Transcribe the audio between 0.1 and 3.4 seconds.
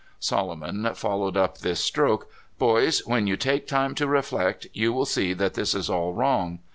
Solomon fol lowed up this stroke:" Boys, when you